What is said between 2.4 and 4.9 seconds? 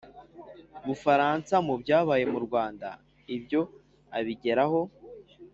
rwanda. ibyo abigeraho